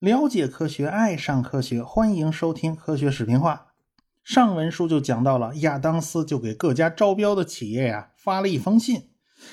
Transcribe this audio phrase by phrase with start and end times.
[0.00, 3.66] 了解科学，爱上科学，欢迎收听科学视频化。
[4.22, 9.08] 上文书就讲到了，亚当斯就给各家招标的企业呀发了一封信，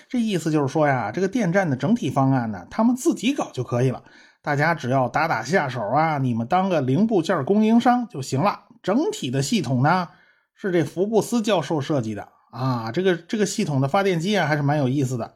[0.08, 4.04] 这意思就是说呀，这个电站的整体方案呢，他们自己搞就可以了，
[4.42, 8.66] 大家只要打打下手啊，你们当个零部件供应商就行了。
[8.84, 10.10] 整体的系统呢，
[10.54, 15.36] 是这福布斯教授设计的啊，这个这个系统的发电机啊，还是蛮有意思的。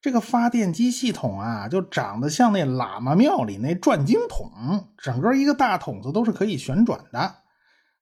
[0.00, 7.36] 这个发电机系统啊，就长得像那喇嘛庙里那转经筒，整个一个大筒子都是可以旋转的。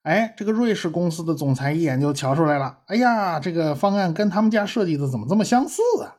[0.02, 2.80] 哎，这个瑞士公司的总裁一眼就瞧出来了。
[2.86, 6.16] 哎呀，这个方案跟他们家设计的怎么这么相似啊？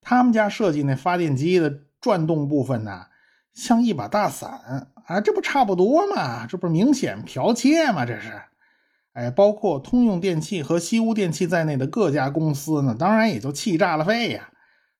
[0.00, 3.06] 他们家设计那发电机的转动部分呢，
[3.52, 6.46] 像一把大伞啊，这不差不多吗？
[6.46, 8.06] 这不明显剽窃吗？
[8.06, 8.32] 这是。
[9.14, 14.50] 哎，包括通用电气和西屋电器在内的各家公司呢，当然也就气炸了肺呀。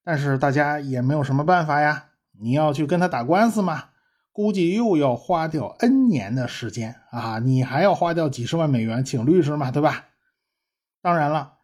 [0.03, 2.07] 但是大家也没有什么办法呀，
[2.41, 3.85] 你要去跟他打官司嘛，
[4.33, 10.07] 估计又要花掉 N 年的时间啊，你还要花掉几十万美元请律师嘛，对吧？
[11.03, 11.55] 当然了，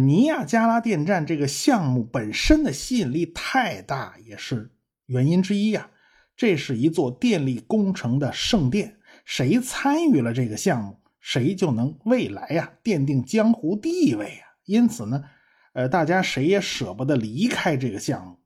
[0.00, 4.70] 尼亚加拉电站这个项目本身的吸引力太大，也是
[5.06, 5.90] 原因之一呀。
[6.36, 14.54] 这是一座电力工程的圣殿，谁参与了这个项目，谁就能未来呀奠定江湖地位啊。
[14.64, 15.24] 因此呢。
[15.72, 18.38] 呃，大家谁也舍不得离开这个项目。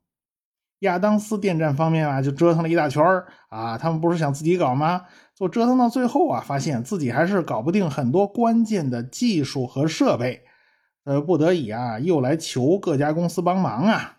[0.81, 3.05] 亚当斯电站方面啊，就折腾了一大圈
[3.51, 5.03] 啊，他们不是想自己搞吗？
[5.37, 10.43] 就折腾到最后啊，发现自己还是搞不定很多关键的技术和设备，
[11.05, 14.17] 呃，不得已啊，又来求各家公司帮忙啊。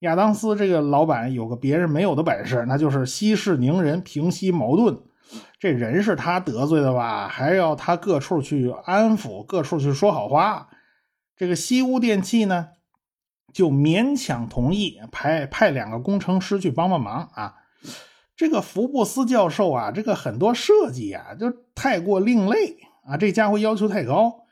[0.00, 4.98] 亚当斯这个老板有个别人没有的本事，那就是息事宁人，平息矛盾。
[5.58, 10.68] 这人是他得罪的吧，还要他各处去安抚，各处去说好话。
[11.36, 12.68] 这个西屋电器呢，
[13.52, 17.54] 就勉强同意派派两个工程师去帮帮忙啊。
[18.36, 24.46] 这个福布斯教授啊，这个很多设计啊，就太过另类啊，这家伙要求太高，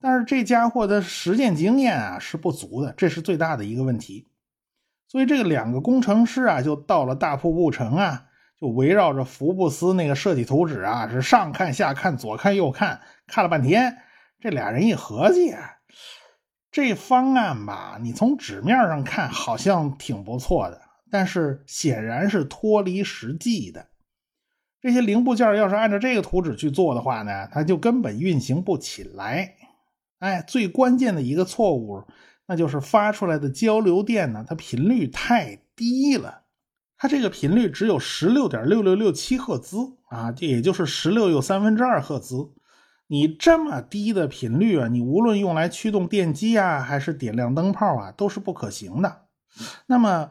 [0.00, 4.28] 但是这家伙的实践经验啊是不足的，这是最大的一个问题。
[5.08, 8.26] 所以这个两个工程师啊，就到了大瀑布城啊，
[8.64, 13.98] 就围绕着福布斯那个设计图纸啊，是上看下看，左看右看，看了半天。
[14.40, 15.54] 这俩人一合计。
[16.70, 20.80] 这方案吧，你从纸面上看好像挺不错的，
[21.10, 23.88] 但是显然是脱离实际的。
[24.80, 29.56] 这些零部件要是按照这个图纸去做的话呢，它就根本运行不起来。
[30.20, 32.02] 哎，最关键的一个错误，
[32.46, 36.43] 那就是发出来的交流电呢，它频率太低了。
[37.04, 39.76] 它这个频率只有十六点六六六七赫兹
[40.08, 42.50] 啊，这也就是十六又三分之二赫兹。
[43.08, 49.26] 你这么低的频率啊，你无论用来驱动电机啊，还是点亮灯泡啊，都是不可行的。
[49.84, 50.30] 那么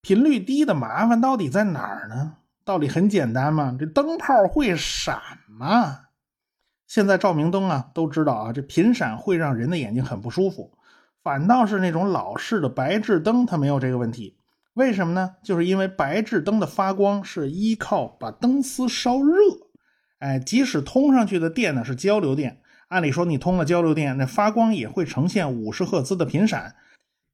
[0.00, 2.36] 频率低的麻烦到底在哪儿呢？
[2.64, 6.06] 道理很简单嘛，这灯泡会闪嘛。
[6.86, 10.72] 现在照明灯啊，都知道啊，这频闪会让人的眼睛很不舒服。
[11.22, 14.38] 反倒是那种老式的白炽灯，它没有这个问题。
[14.74, 15.36] 为什么呢？
[15.42, 19.36] 就是因为白炽灯的发光是依靠把灯丝烧热。
[20.18, 26.74] 哎，即使通上去的电呢是交流电，按理说你通了交流电，那发光也会呈现五十赫兹的频闪。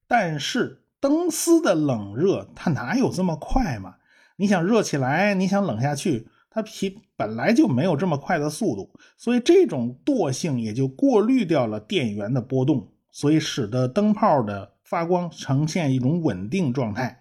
[0.06, 3.94] 但是灯丝的冷热它哪有这么快嘛？
[4.36, 17.19] 你想热起来，你想冷下去，它皮本来就没有这么快的速度，所以这种惰性也就过滤掉了电源的波动，所以使得灯泡的发光呈现一种稳定状态。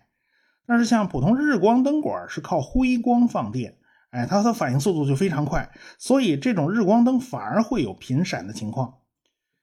[0.69, 3.75] 但是像普通日光灯管是靠辉光放电。
[4.11, 8.99] 哎，它的反应速度就非常快，所以这种日光灯反而会有频闪的情况。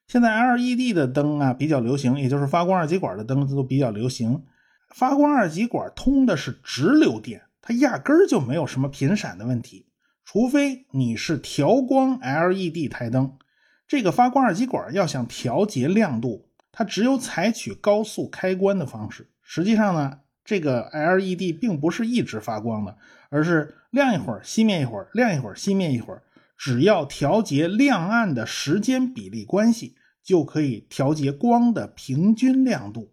[0.09, 4.45] 现在 LED 的灯啊比较流行，也就是发光二极管的灯都比较流行。
[4.91, 9.87] 发光二极管通的是直流电，它压根儿就没有什么频闪的问题。
[10.25, 13.37] 除非你是调光 LED 台灯，
[13.87, 19.31] 这个发光二极管要想调节亮度，它只有采取高速开关的方式。
[19.43, 22.97] 实际上呢，这个 LED 并不是一直发光的。
[23.29, 26.23] 而是亮一会儿，熄灭一会儿，亮一会儿，熄灭一会儿。
[26.57, 33.13] 只要调节亮暗的时间比例关系，就可以调节光的平均亮度。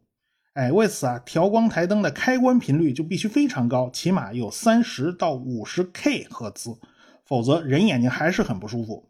[0.54, 6.78] 哎，为此啊，调光台灯的开关频率就必须非常高，起码有三十到五十 K 赫兹，
[7.26, 9.10] 否则人眼睛还是很不舒服。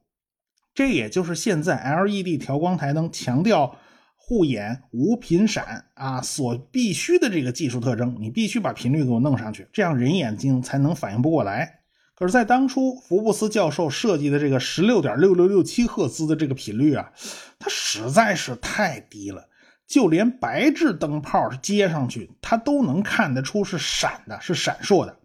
[0.73, 3.77] 这也就是现在 LED 调光台灯强调。
[4.25, 11.81] 护眼无频闪啊，所必须的这个技术特征，你必须把频率给我弄上去，这样人眼睛才能反应不过来。
[12.15, 17.11] 可是，在当初福布斯教授设计的这个十六点六六六七赫兹的这个频率啊，
[17.59, 19.49] 它实在是太低了，
[19.85, 25.17] 就连白炽灯泡接上去，它都能看得出是闪的，是闪烁的。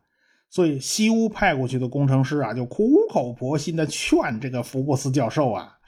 [0.50, 5.78] 所以西屋派过去的工程师啊，就苦口婆心的劝这个福布斯教授啊，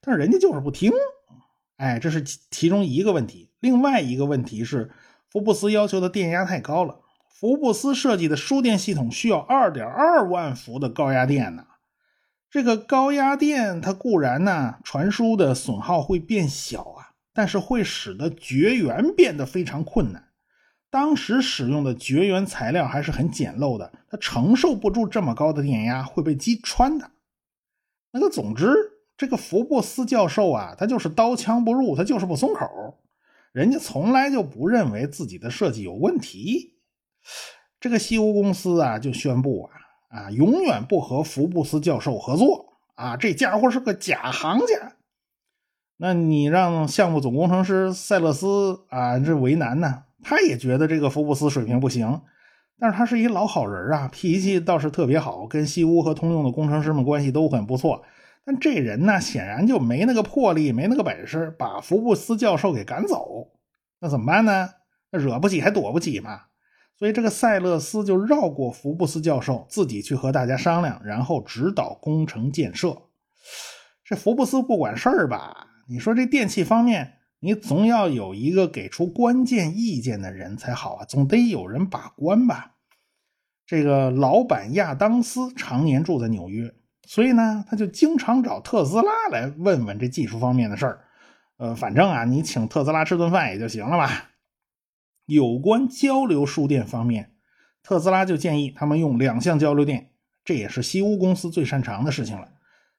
[0.00, 0.90] 但是人家就是不听。
[1.84, 3.50] 哎，这是其中一个问题。
[3.60, 4.90] 另外一个问题是，
[5.30, 7.00] 福布斯要求的电压太高了。
[7.28, 11.66] 福布斯设计的输电系统需要二点二万伏的高压电呢。
[12.50, 20.30] 这个高压电它固然呢，传输的损耗会变小啊，但是会使得绝缘变得非常困难。
[20.88, 27.10] 当时使用的绝缘材料还是很简陋的，它承受不住这么高的电压，会被击穿的。
[28.10, 28.72] 那个，总之，
[29.16, 32.66] 这个福布斯教授啊，他就是刀枪不入，他就是不松口。
[33.52, 36.74] 人家从来就不认为自己的设计有问题。
[37.78, 39.70] 这个西屋公司啊，就宣布
[40.10, 44.94] 啊啊，永远不和福布斯教授合作啊，这家伙是个假行家。
[45.96, 50.02] 那你让项目总工程师塞勒斯啊，这为难呢？
[50.24, 52.22] 他也觉得这个福布斯水平不行，
[52.80, 58.02] 但是他是一老好人啊，脾气倒是特别好，跟西屋和通用的工程师们关系都很不错。
[58.44, 63.52] 但这人呢，显然就没那个魄力，没那个本事，把福布斯教授给赶走。
[64.00, 64.68] 那怎么办呢？
[65.10, 66.42] 那惹不起还躲不起嘛。
[66.98, 72.96] 所以这个塞勒斯就绕过福布斯教授，自己去和大家商量，然后指导工程建设。
[74.04, 75.68] 这福布斯不管事儿吧？
[75.88, 77.14] 你说这电器方面。
[77.40, 82.76] 你总要有一个给出关键意见的人才好啊，总得有人把关吧。
[83.66, 86.72] 这个老板亚当斯常年住在纽约，
[87.06, 91.00] 所以呢，他就经常找特斯拉来问问这技术方面的事儿。
[91.56, 94.30] 呃，反正啊，你请特斯拉吃顿饭也就行了吧。
[95.26, 97.32] 有关交流输电方面，
[97.82, 100.10] 特斯拉就建议他们用两相交流电，
[100.44, 102.48] 这也是西屋公司最擅长的事情了。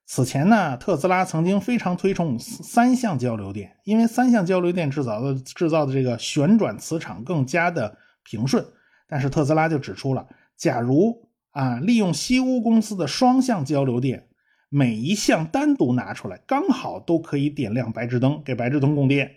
[0.06, 8.64] 此前呢，特斯拉曾经非常推崇三相交流电，因为三相交流电制造的制造的这个旋转磁场更加的平顺。
[9.08, 10.26] 但是特斯拉就指出了，
[10.56, 11.25] 假如
[11.56, 14.28] 啊利用西屋公司的双向交流电，
[14.68, 19.36] 每一项单独拿出来，刚好都可以点亮白炽灯，给白炽灯供电。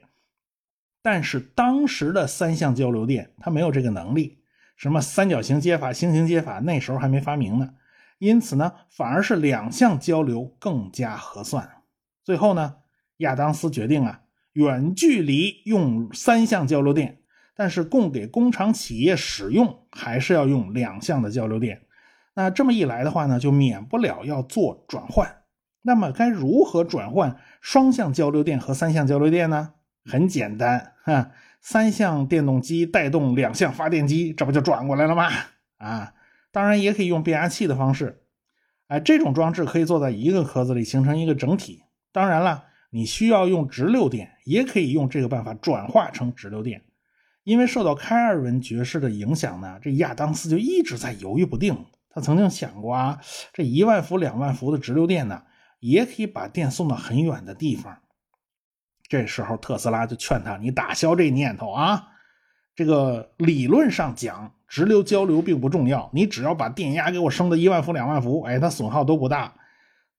[1.01, 4.39] 但是当时的三相交流电它没有这个能力，
[4.75, 7.69] 什么三角形接法、星形接法，那时候还没发明呢。
[8.17, 11.69] 因此呢，反而是两项交流更加合算。
[12.25, 12.75] 最后呢，
[13.19, 17.21] 亚当斯决定啊，远距离用三项交流电，
[17.55, 21.81] 但是供给工厂企业使用还是要用两项的交流电。
[22.39, 25.41] 那这么一来的话呢，就免不了要做转换。
[25.81, 29.73] 那么该如何转换双向交流电和三项交流电呢？
[30.05, 35.27] 很简单哈，三项电动机带动两项发电机，这不就转过来了吗？
[35.79, 36.13] 啊。
[36.53, 38.21] 当然也可以用变压器的方式，
[38.87, 41.83] 哎，这种装置可以坐在一个壳子里形成一个整体。
[42.13, 46.83] 当然了，你需要用直流电，也可以用这个办法转化成直流电。
[47.43, 51.85] 因为受到开尔文爵士的影响呢，这亚当斯就一直在犹豫不定。
[52.19, 53.19] 曾经想过啊，
[53.53, 55.43] 这一万伏、两万伏的直流电呢，
[55.79, 57.97] 也可以把电送到很远的地方。
[59.07, 62.07] 这时候特斯拉就劝他：“你打消这念头啊，
[62.75, 69.55] 这个理论上讲。”直流交流并不重要，你只要把电压给我升到一万伏、两万伏，哎，它损耗都不大。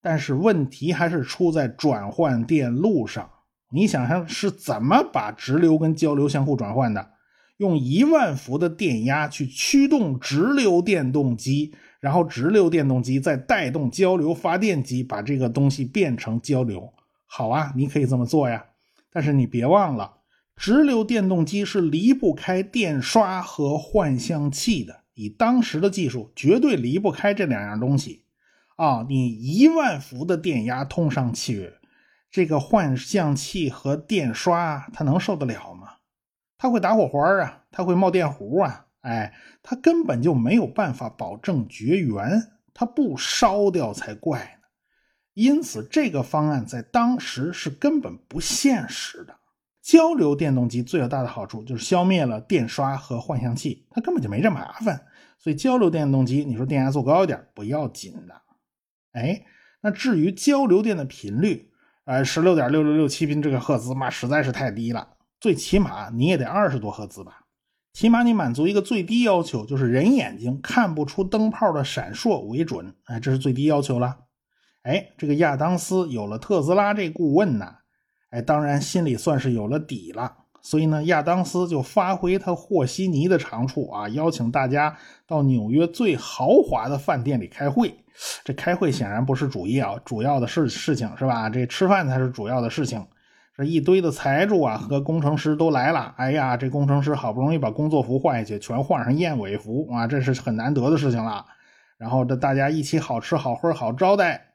[0.02, 3.31] 但是问题还是出在转换电路上。
[3.73, 7.11] 你想想是怎么把直流跟交流相互转换的？
[7.58, 16.92] 用一万伏的电压去驱动直流电动机，然后直流电动机再带动交流发电机，把这个东西变成交流。
[17.26, 18.64] 好啊，你可以这么做呀。
[19.12, 20.19] 但是你别忘了。
[20.57, 28.25] 直流电动机是离不开电刷和换向器的，以当时的技术，绝对离不开这两样东西。
[28.76, 31.73] 啊，你一万伏的电压通上去，
[32.30, 35.95] 这个换向器和电刷它能受得了吗？
[36.59, 42.42] 它会打火花啊，它会冒电弧啊，哎，它根本就没有办法保证绝缘，
[42.75, 44.69] 它不烧掉才怪呢。
[45.35, 49.35] 因此，这个方案在当时是根本不现实的。
[49.80, 55.07] 交流电动机最大的好处就是消灭了电刷和换向器，它根本就没这麻烦。
[55.38, 58.35] 所以交流电动机，你说电压做高一点不要紧的。
[59.12, 59.42] 哎，
[59.80, 61.71] 那至于交流电的频率，
[62.04, 65.16] 呃，十六点六六六七频这个赫兹嘛，实在是太低了。
[65.40, 67.39] 最起码你也得二十多赫兹吧，
[67.92, 72.94] 起码你满足一个最低要求，就是人眼睛看不出灯泡的闪烁为准。
[73.04, 74.16] 哎，这是最低要求了。
[74.82, 77.76] 哎，这个亚当斯有了特斯拉这顾问呐。
[78.30, 80.32] 哎，当然心里算是有了底了，
[80.62, 87.92] 所以呢，亚当斯就发挥他和稀泥的长处啊，邀请大家到纽约最豪华的饭店里开会。
[88.44, 91.50] 这开会显然不是主要主要的事事情，是吧？
[91.50, 93.04] 这吃饭才是主要的事情。
[93.61, 96.14] 这一堆的财主啊和工程师都来了。
[96.17, 101.45] 哎呀，这工程师好不容易把工作服换下去，全换上燕尾服啊，这是很难得的事情了。
[101.99, 104.55] 然后这大家一起好吃好喝好招待。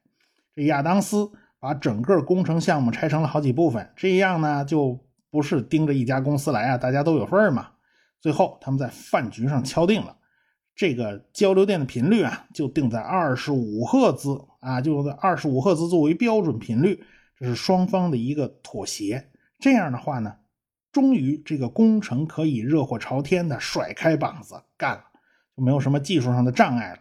[0.56, 7.68] 这亚当斯把整个工程项目拆成了好几部分，这样呢就不是盯着一家公司来啊，大家都有份嘛。
[8.20, 10.16] 最后他们在饭局上敲定了，
[10.76, 17.04] 这个交流电的频率啊就定在二十五赫兹啊，就二十五赫兹作为标准频率。
[17.38, 20.38] 这是双方的一个妥协，这样的话呢，
[20.92, 25.04] 终于这个工程可以热火朝天的甩开膀子干了，
[25.56, 27.00] 就没有什么技术上的障碍了。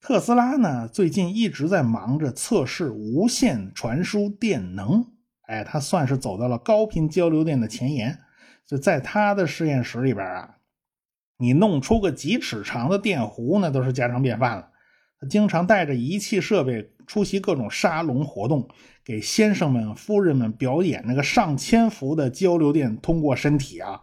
[0.00, 5.12] 特斯拉呢，最近一直在忙着测试无线传输电能，
[5.42, 8.18] 哎，他算是走到了高频交流电的前沿。
[8.64, 10.58] 就在他的实验室里边啊，
[11.38, 14.70] 你弄出个几尺长的电弧，那都是家常便饭了。
[15.20, 18.68] 他经常带着仪器设备出席各种沙龙活动。
[19.02, 24.00] 给先生们、夫人们表演那个上千伏的交流电通过身体啊，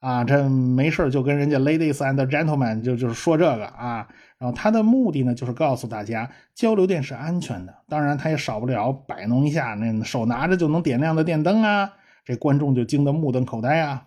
[0.00, 11.92] 啊，这没事就跟人家 ladies and gentlemen 就就是说这个啊，然后他的目的呢就是告诉大家交流电是安全的，当然他也少不了摆弄一下那手拿着就能点亮的电灯啊，
[12.24, 14.06] 这观众就惊得目瞪口呆啊。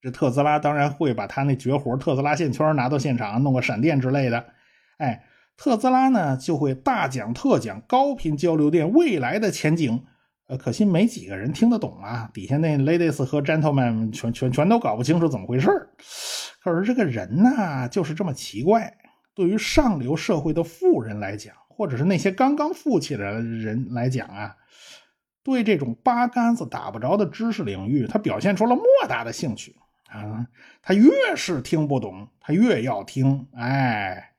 [0.00, 4.46] 这特斯拉当然会把他那绝活特斯拉线圈拿到现场弄个闪电之类的，
[4.96, 5.24] 哎。
[5.62, 10.02] 特斯拉呢就会大讲特讲高频交流电未来的前景，
[10.46, 12.30] 呃，可惜没几个人听得懂啊。
[12.32, 15.68] 底下那 ladies 和 gentlemen 全全全都搞不清楚怎么回事
[16.62, 18.96] 可是这个人呢就是这么奇怪。
[19.34, 24.56] 对于上流社会的富人来讲，或者是那些刚刚富起来的人来讲啊，
[25.42, 29.76] 对这种八竿子打不着的知识领域，他表现出了莫大的兴趣
[30.08, 30.46] 啊。
[30.80, 34.29] 他越是听不懂，他越要听，哎。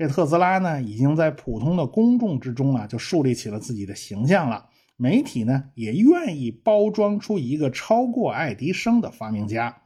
[0.00, 4.70] 这特斯拉呢，已经在普通的公众之中啊，就树立起了自己的形象了。
[4.96, 9.82] 媒体呢，也愿意包装出一个超过爱迪生的发明家，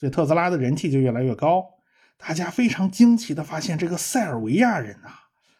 [0.00, 1.66] 所以特斯拉的人气就越来越高。
[2.16, 5.10] 大家非常惊奇的发现，这个塞尔维亚人呐，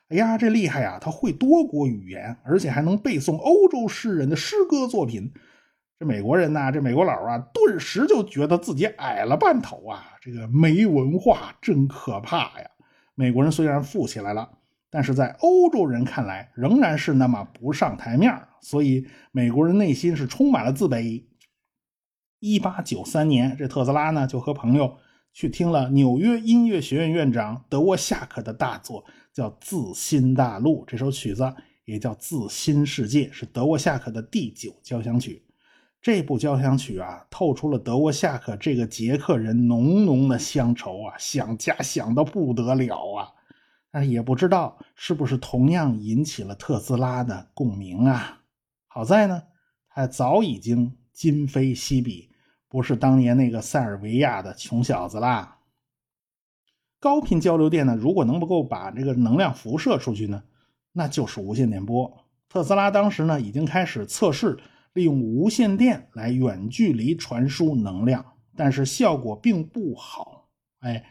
[0.08, 0.98] 哎呀，这厉害呀！
[0.98, 5.30] 他会多国语言，而且还能背诵欧洲诗人的诗歌作品。
[5.98, 10.16] 这美国人呐，这美国佬啊，顿时就觉得自己矮了半头啊！
[10.22, 12.70] 这个没文化真可怕呀！
[13.18, 14.48] 美国人虽然富起来了，
[14.90, 21.24] 但是在欧洲人看来仍然是那么不上台面所以美国人内心是充满了自卑。
[22.38, 24.98] 一八九三年，这特斯拉呢就和朋友
[25.32, 30.82] 去听了纽约音乐学院院长德沃夏克的大作，叫《自新大陆》。
[30.86, 31.52] 这首曲子
[31.86, 35.42] 也叫《自新世界》，是德沃夏克的第九交响曲。
[36.00, 43.32] 这部交响曲啊，透出了德沃夏克这个捷克人浓浓的乡愁啊，想家想的不得了啊！
[43.90, 48.42] 但也不知道是不是同样引起了特斯拉的共鸣啊。
[48.86, 49.42] 好在呢，
[49.88, 52.30] 他早已经今非昔比，
[52.68, 55.58] 不是当年那个塞尔维亚的穷小子啦。
[57.00, 60.44] 高频交流电呢，如果能够把这个能量辐射出去呢，
[60.92, 62.24] 那就是无线电波。
[62.48, 64.56] 特斯拉当时呢，已经开始测试。
[64.98, 68.24] 利用无线电来远距离传输能量，
[68.56, 70.48] 但是效果并不好。
[70.80, 71.04] 哎，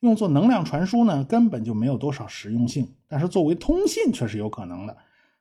[0.00, 2.88] 用作能量传输呢，根本就没有多少实用性。
[3.06, 4.96] 但是作为通信却是有可能的。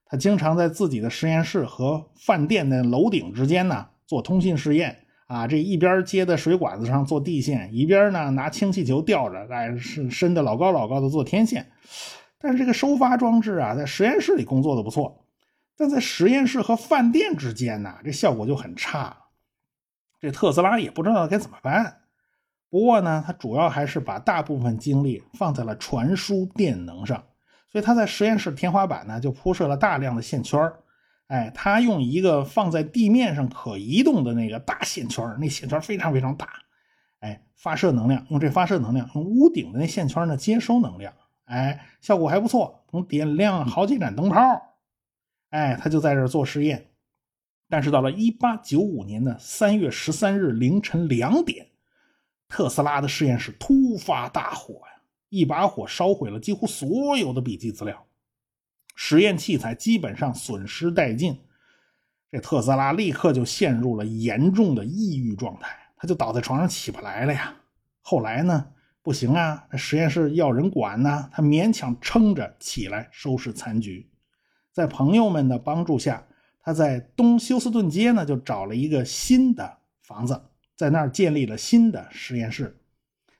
[0.05, 4.95] 他经常在自己的实验室和饭店的楼顶之间呢做通信试验
[5.25, 11.65] 啊，这一边接在水管子上做地线，一边呢拿氢气球吊着，哎，是伸的老高老高的做天线。
[12.38, 15.25] 但是这个收发装置啊，在实验室里工作的不错。
[15.77, 19.18] 但在实验室和饭店之间呢，这效果就很差。
[20.20, 22.01] 这特斯拉也不知道该怎么办。
[22.70, 27.24] 不过呢，他主要还是把大部分精力放在了传输电能上。
[27.70, 30.72] 所以他在实验室天花板呢就铺设了大量的线圈
[31.27, 36.48] 哎，他用一个放在地面上可移动的那个大线圈那线圈非常非常大。
[37.20, 41.13] 哎，发射能量，用这发射能量，用屋顶的那线圈呢接收能量。
[41.46, 44.73] 哎，效果还不错，能点亮好几盏灯泡。
[45.53, 46.89] 哎，他就在这儿做实验，
[47.69, 51.67] 但是到了一八九五年的三月十三日凌晨两点，
[52.48, 58.03] 特斯拉的实验室突发大火呀，一把火烧毁了几乎所有的笔记资料，
[58.95, 61.39] 实验器材基本上损失殆尽。
[62.31, 67.55] 这特斯拉立刻就陷入了严重的抑郁状态，他就倒在床上起不来了呀。
[68.01, 68.65] 后来呢，
[69.03, 74.10] 不行啊，实验室要人管呢，他勉强撑着起来收拾残局。
[74.74, 76.25] 在朋友们的帮助下，
[76.60, 80.42] 他在东休斯顿街呢就找了一个新的房子，
[80.75, 82.75] 在那儿建立了新的实验室。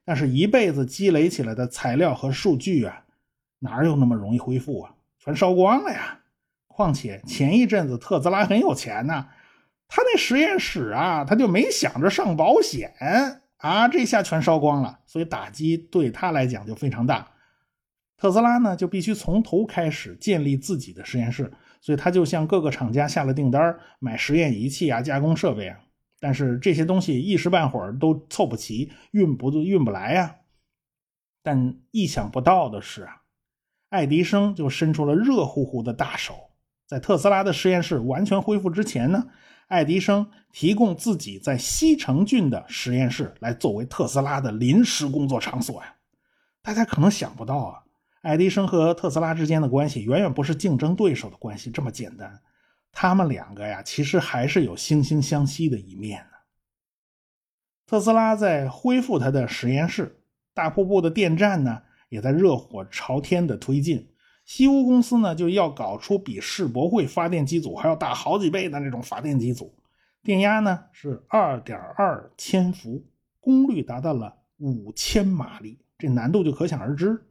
[0.06, 3.04] 但是，一辈子积累起来的材料和数据啊，
[3.60, 4.94] 哪有那么容易恢复啊？
[5.18, 6.20] 全烧光了呀！
[6.68, 9.28] 况且前一阵子特斯拉很有钱呐，
[9.88, 12.94] 他那实验室啊，他就没想着上保险
[13.58, 17.28] 啊，这下全烧光了，所以打击对他来讲就非常大。
[18.24, 21.52] 特斯拉呢，就必须从头开始建立自己的实验室，
[21.82, 25.78] 所以他就向各个厂家下了订单，买实验仪器啊，加工设备啊。
[26.22, 30.38] 但是这些东西一时半会儿都凑不齐，运不运不来呀。
[31.44, 33.24] 但意想不到的是啊，
[33.90, 36.34] 爱迪生就伸出了热乎乎的大手，
[36.88, 39.28] 在特斯拉的实验室完全恢复之前呢，
[39.68, 45.94] 爱迪生提供自己在西城郡的实验室来作为特斯拉的临时工作场所呀。
[46.62, 47.83] 大家可能想不到啊，
[48.24, 52.40] 爱迪生和特斯拉之间的关系远远不是竞争对手的关系这么简单，
[52.94, 56.38] 他们两个呀，其实还是有惺惺相惜的一面呢。
[57.86, 60.22] 特斯拉在恢复他的实验室。
[60.54, 64.08] 大瀑布的电站呢，也在热火朝天的推进。
[64.46, 69.76] 西屋公司呢，就要搞出比世博会发电机组还要大好几倍的那种发电机组，
[70.24, 73.06] 电压呢是二点二千伏，
[73.42, 77.22] 功率达到了五千马力，这难度就可想而知。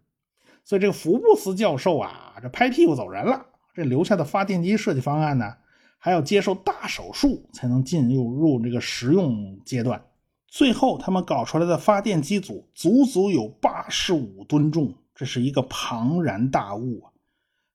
[0.64, 3.46] 所以这个福布斯教授啊，这拍屁股走人了。
[3.74, 5.56] 这留下的发电机设计方案呢，
[5.98, 10.04] 还要接受大手术才能进入入这个实用阶段。
[10.46, 17.10] 最后，他们搞出来的发电机组足足有八十五吨重，这是一个庞然大物啊！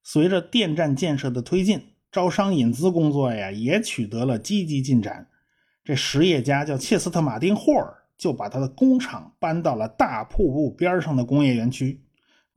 [0.03, 5.27] 随着电站建设的推进，招商引资工作呀也取得了积极进展。
[5.83, 12.03] 这实业家叫切斯特·马丁·霍尔，就把他的工厂搬到了大瀑布边上的工业园区。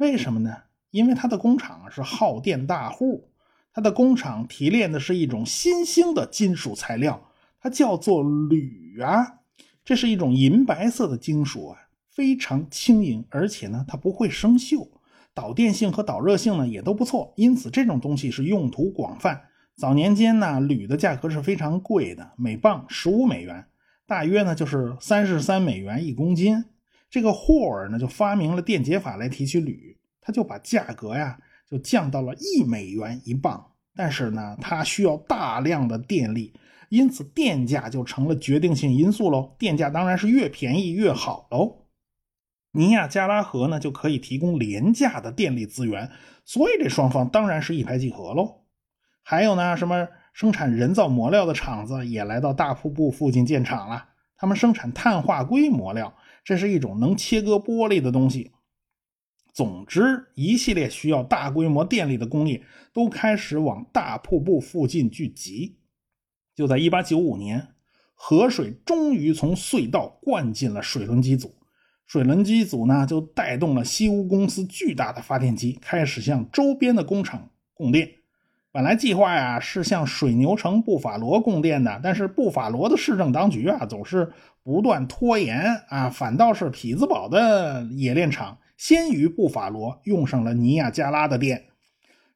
[0.00, 0.56] 为什么呢？
[0.90, 3.28] 因为他的工厂是耗电大户，
[3.70, 7.30] 他的工厂提炼的是一种新兴的金属材料，
[7.60, 9.40] 它叫做铝啊。
[9.84, 11.78] 这是一种银白色的金属啊，
[12.10, 14.88] 非常轻盈，而且呢，它不会生锈，
[15.34, 19.42] 导电性和导热性呢也都不错，因此这种东西是用途广泛。
[19.76, 23.66] 早年间呢，铝的价格是非常贵的，每磅十五美元，
[24.06, 26.64] 大约呢就是三十三美元一公斤。
[27.10, 36.54] 这个霍尔呢就发明了电解法来提取铝，他就把价格呀就降到了一美元一磅，但是呢，它需要大量的电力。
[36.88, 39.54] 因此，电价就成了决定性因素喽。
[39.58, 41.86] 电价当然是越便宜越好喽。
[42.72, 46.10] 尼亚加拉河呢就可以提供廉价的电力资源，
[46.44, 48.62] 所以这双方当然是一拍即合喽。
[49.22, 54.08] 还有呢，什么生产人造磨料的厂子也来到大瀑布附近建厂了。
[54.36, 56.12] 他们生产碳化硅磨料，
[56.50, 58.50] 这是一种能切割玻璃的东西。
[59.52, 62.60] 总之，一系列需要大规模电力的工业
[62.92, 65.78] 都开始往大瀑布附近聚集。
[66.56, 67.68] 就在1895年，
[68.16, 71.54] 河水终于从隧道灌进了水轮机组，
[72.04, 78.12] 水轮机组呢就带动了西屋公司巨大的发电机，开始向周边的工厂供电。
[78.72, 91.64] 本来计划呀是向水牛城布法罗供电的，但是布法罗的市政当局啊总是不断拖延啊，反倒是匹兹堡的冶炼厂先于布法罗用上了尼亚加拉的电。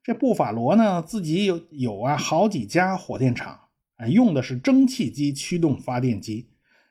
[0.02, 3.60] 这布法罗呢自己有有啊好几家火电厂。
[3.96, 6.48] 啊，用的是蒸汽机驱动发电机，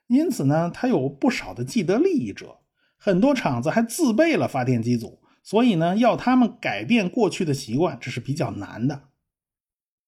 [0.08, 2.60] 因此呢，它有不少的既得利益者。
[2.98, 9.02] 很多厂子还自备了发电机组，所以呢，要他们改变过去的习惯，这是比较难的。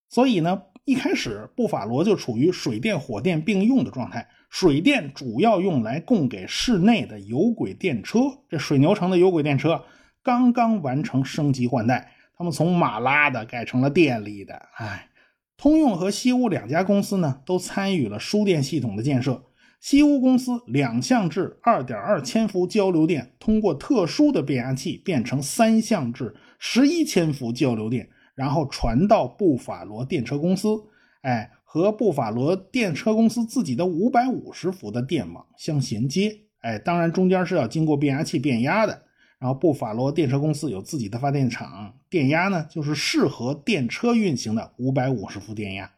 [0.10, 4.28] 所以呢，一开始布法罗就处于水电、火电并用的状态。
[4.50, 8.20] 水电主要用来供给市内的有轨电车。
[8.50, 9.84] 这水牛城的有轨电车
[10.24, 14.70] 刚刚完成升级换代，他们从马拉的改成了电力的。
[14.78, 15.10] 哎。
[15.58, 19.42] 通用和西屋两家公司呢，都参与了输电系统的建设。
[19.80, 30.84] 西屋公司两相制2.2千伏交流电，通过特殊的变压器变成三相制11千伏交流电，然后传到布法罗电车公司。
[31.22, 36.38] 哎，和布法罗电车公司自己的550伏的电网相衔接。
[36.60, 39.02] 哎，当然中间是要经过变压器变压的。
[39.38, 45.92] 然后布法罗电车公司有自己的发电厂，电压呢就是适合电车运行的五百五十伏电压。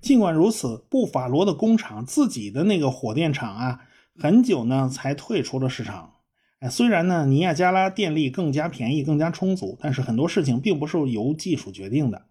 [0.00, 3.80] 尽管如此，布法罗的工厂自己的那个火电厂啊，
[4.16, 6.12] 很久呢才退出了市场。
[6.60, 12.22] 哎，虽然呢尼亚加拉电力更加便宜、更加充足，但是很多事情并不是由技术决定的。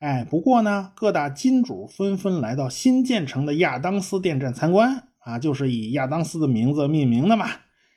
[0.00, 7.46] 哎，不过呢，各大金主纷纷来到新建成的亚当斯电站参观啊，就是以亚当斯的名字命名的嘛。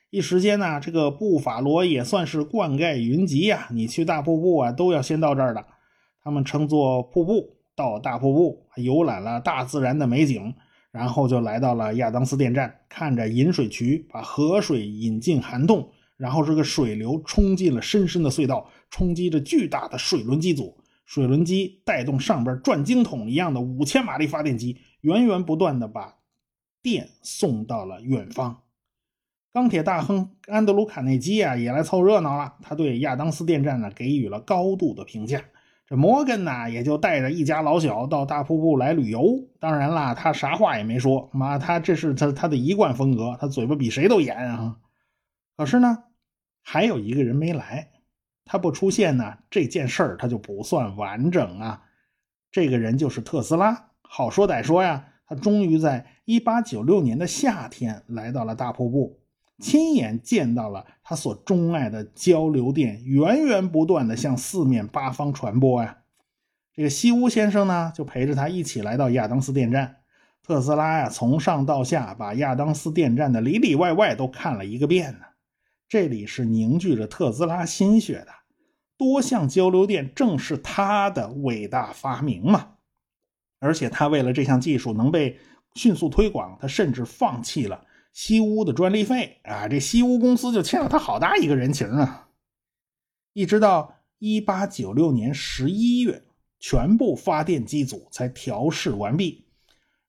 [0.08, 3.68] 一时间呢，这个布法罗也算是灌溉云集呀。
[3.70, 5.62] 你去大瀑布啊，都要先到这儿的。
[6.24, 10.54] 他们乘坐瀑布到大瀑布，游览了大自然的美景，
[10.98, 20.76] 然后就来到了亚当斯电站，看着引水渠把河水引进涵洞，然后这个水流冲进了深深的隧道，冲击着巨大的水轮机组。
[21.06, 26.16] 水轮机带动上边转经筒一样的五千马力发电机，源源不断的把
[26.82, 28.62] 电送到了远方。
[29.52, 32.54] 钢铁大亨安德鲁·卡内基啊，也来凑热闹了。
[32.60, 35.40] 他对亚当斯电站呢给予了高度的评价。
[35.88, 39.48] 这摩根呢，也就带着一家老小到大瀑布来旅游。
[39.58, 44.76] 当然啦，他啥话也没说，妈，他这是他他的一贯风格，他嘴巴比谁都严啊。
[45.56, 46.04] 可是呢，
[46.62, 47.88] 还有一个人没来，
[48.44, 51.82] 他不出现呢，这件事儿他就不算完整啊。
[52.50, 53.92] 这个人就是特斯拉。
[54.02, 59.17] 好说歹说呀，他终于在1896年的夏天来到了大瀑布。
[59.58, 65.98] 亲眼见到了他所钟爱的交流电源源不断的向四面八方传播呀！
[66.72, 69.96] 这个西屋先生呢，就陪着他一起来到亚当斯电站。
[70.44, 75.26] 特斯拉呀，从上到下把亚当斯电站的里里外外都看了一个遍呢。
[75.88, 78.28] 这里是凝聚着特斯拉心血的
[78.96, 82.74] 多项交流电，正是他的伟大发明嘛！
[83.58, 85.36] 而且他为了这项技术能被
[85.74, 87.84] 迅速推广，他甚至放弃了。
[88.12, 92.28] 西屋的专利费啊，这西屋公司就欠了他好大一个人情啊！
[93.32, 96.24] 一直到一八九六年十一月，
[96.58, 99.44] 全部发电机组才调试完毕。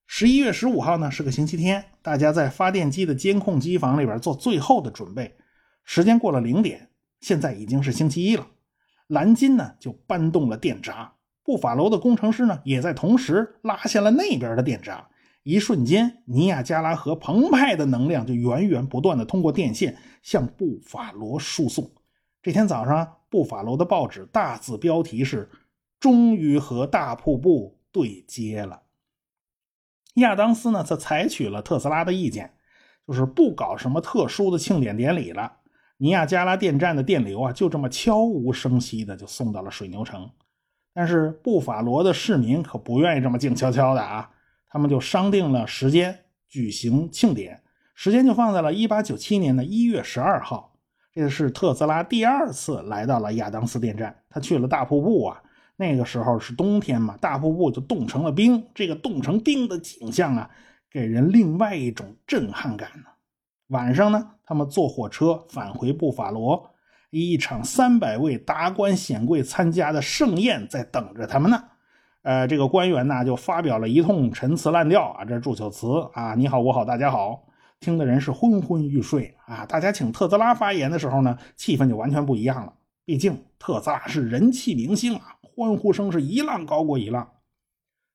[0.07, 5.35] 十一月十五号呢是个星期天，大家在发电机的监控机房里边做最后的准备。
[5.83, 6.89] 时间过了零点，
[7.21, 8.47] 现在已经是星期一了。
[9.05, 15.07] 蓝金呢就搬动了电闸，布法罗的工程师呢也在同时拉下了那边的电闸。
[15.49, 21.89] 一瞬间，尼亚加拉河澎湃的能量就源源不断的通过电线向布法罗输送。
[22.39, 25.49] 这天早上，布法罗的报纸大字标题是
[25.99, 28.83] “终于和大瀑布对接了”。
[30.21, 32.53] 亚当斯呢，则采取了特斯拉的意见，
[33.07, 35.51] 就是不搞什么特殊的庆典典礼了。
[35.97, 40.29] 尼亚加拉电站的电流啊，就这么悄无声息的就送到了水牛城。
[40.93, 44.29] 但是布法罗的市民可不愿意这么静悄悄的啊。
[44.69, 47.61] 他们就商定了时间举行庆典，
[47.95, 50.73] 时间就放在了1897年的一月十二号。
[51.11, 55.41] 这是特斯拉第二次来到了亚当斯电站，他去了大瀑布啊。
[55.75, 58.63] 那个时候是冬天嘛，大瀑布就冻成了冰。
[58.75, 60.49] 这个冻成冰的景象啊，
[60.91, 63.05] 给人另外一种震撼感呢。
[63.67, 66.69] 晚上呢，他们坐火车返回布法罗，
[67.11, 71.63] 一场三百位达官显贵参加的盛宴在等着他们呢。
[72.21, 77.47] 呃，这个官员呢就发表了一通陈词滥调啊，这祝酒词啊，你好，我好，大家好，
[77.79, 79.65] 听的人是昏昏欲睡啊。
[79.65, 82.73] 大家请特斯拉发言的时候呢，气氛就完全不一样了。
[83.05, 87.25] 毕竟特斯拉是人气明星啊，欢呼声是一浪高过一浪。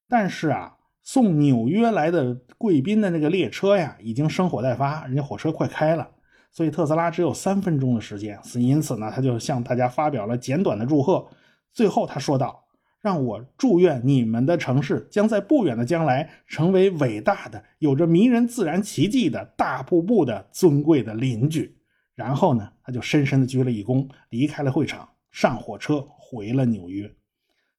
[0.06, 6.06] 但是啊，送纽约来的贵宾的那个列车呀，已经生火待发，人家火车快开了，
[6.52, 11.26] 所以特斯拉只有三分钟的时间，因此呢，他就向大家发表了简短的祝贺。
[11.72, 12.63] 最后他说道。
[13.04, 21.76] 让我祝愿你们的城市将在不远的将来成为伟大的、有着迷人自然奇迹的大瀑布的尊贵的邻居。
[22.14, 27.14] 然后呢，他就深深的鞠了一躬，离开了会场，上火车回了纽约。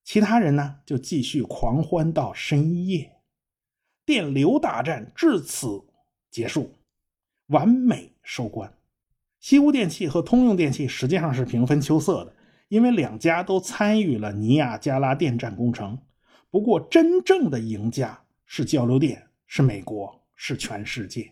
[0.03, 3.11] 其他人呢，就继续狂欢到深夜。
[4.05, 5.81] 电流大战至此
[6.29, 6.71] 结束，
[7.47, 8.71] 完美收官。
[9.39, 12.33] 西屋电器和通用电器实际上是平分秋色的。
[12.67, 15.99] 因为两家都参与了尼亚加拉电站工程，
[16.49, 21.31] 不过真正的赢家是交流电，是美国，是全世界。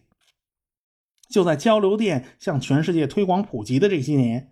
[1.29, 4.51] 就在交流电向全世界推广普及的这些年，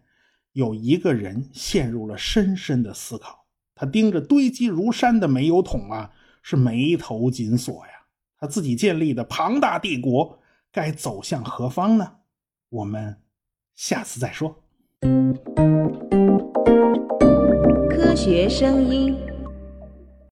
[0.53, 3.45] 有一个人陷入了深深的思考。
[3.75, 7.91] 他盯着堆积如山的煤油桶啊，是眉头紧锁呀。
[8.37, 10.39] 他自己建立的庞大帝国
[10.71, 12.15] 该走向何方呢？
[12.69, 13.21] 我们
[13.75, 14.63] 下次再说。
[18.23, 19.30] 学声音。